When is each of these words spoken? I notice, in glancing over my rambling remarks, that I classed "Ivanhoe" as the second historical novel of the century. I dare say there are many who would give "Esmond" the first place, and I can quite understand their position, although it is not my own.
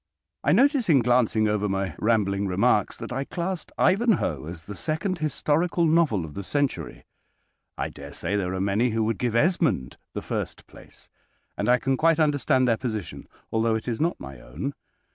I 0.43 0.51
notice, 0.51 0.89
in 0.89 1.03
glancing 1.03 1.47
over 1.47 1.69
my 1.69 1.93
rambling 1.99 2.47
remarks, 2.47 2.97
that 2.97 3.13
I 3.13 3.23
classed 3.23 3.71
"Ivanhoe" 3.77 4.45
as 4.47 4.65
the 4.65 4.73
second 4.73 5.19
historical 5.19 5.85
novel 5.85 6.25
of 6.25 6.33
the 6.33 6.43
century. 6.43 7.05
I 7.77 7.89
dare 7.89 8.11
say 8.11 8.35
there 8.35 8.55
are 8.55 8.59
many 8.59 8.89
who 8.89 9.03
would 9.03 9.19
give 9.19 9.35
"Esmond" 9.35 9.97
the 10.15 10.23
first 10.23 10.65
place, 10.65 11.11
and 11.55 11.69
I 11.69 11.77
can 11.77 11.97
quite 11.97 12.19
understand 12.19 12.67
their 12.67 12.77
position, 12.77 13.27
although 13.51 13.75
it 13.75 13.87
is 13.87 14.01
not 14.01 14.19
my 14.19 14.39
own. 14.41 14.73